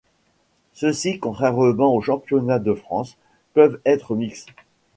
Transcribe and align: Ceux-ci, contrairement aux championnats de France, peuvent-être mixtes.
Ceux-ci, 0.73 1.19
contrairement 1.19 1.93
aux 1.93 2.01
championnats 2.01 2.57
de 2.57 2.73
France, 2.73 3.17
peuvent-être 3.53 4.15
mixtes. 4.15 4.49